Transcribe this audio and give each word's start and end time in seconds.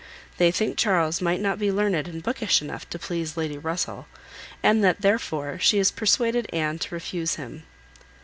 They 0.37 0.49
think 0.49 0.79
Charles 0.79 1.21
might 1.21 1.39
not 1.39 1.59
be 1.59 1.71
learned 1.71 2.07
and 2.07 2.23
bookish 2.23 2.59
enough 2.59 2.89
to 2.89 2.97
please 2.97 3.37
Lady 3.37 3.59
Russell, 3.59 4.07
and 4.63 4.83
that 4.83 5.01
therefore, 5.01 5.59
she 5.59 5.83
persuaded 5.95 6.49
Anne 6.51 6.79
to 6.79 6.95
refuse 6.95 7.35
him." 7.35 7.65